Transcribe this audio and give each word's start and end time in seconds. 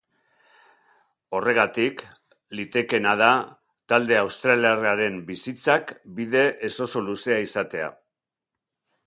Horregatik, 1.39 2.01
litekeena 2.61 3.13
da 3.23 3.27
talde 3.93 4.19
australiarraren 4.23 5.21
bizitzak 5.29 5.95
bide 6.21 6.43
ez 6.71 6.75
oso 6.89 7.07
luzea 7.11 7.39
izatea. 7.51 7.95